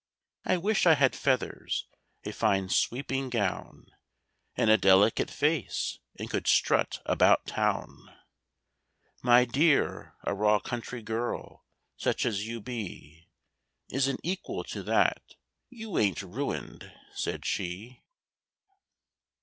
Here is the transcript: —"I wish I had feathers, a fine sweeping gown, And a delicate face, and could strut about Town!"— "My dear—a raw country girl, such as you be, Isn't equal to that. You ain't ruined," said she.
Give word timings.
—"I 0.45 0.57
wish 0.57 0.87
I 0.87 0.95
had 0.95 1.15
feathers, 1.15 1.85
a 2.23 2.31
fine 2.31 2.69
sweeping 2.69 3.29
gown, 3.29 3.85
And 4.55 4.71
a 4.71 4.75
delicate 4.75 5.29
face, 5.29 5.99
and 6.17 6.27
could 6.27 6.47
strut 6.47 7.03
about 7.05 7.45
Town!"— 7.45 8.09
"My 9.21 9.45
dear—a 9.45 10.33
raw 10.33 10.57
country 10.57 11.03
girl, 11.03 11.67
such 11.97 12.25
as 12.25 12.47
you 12.47 12.59
be, 12.59 13.29
Isn't 13.91 14.19
equal 14.23 14.63
to 14.73 14.81
that. 14.81 15.21
You 15.69 15.95
ain't 15.99 16.23
ruined," 16.23 16.91
said 17.13 17.45
she. 17.45 18.01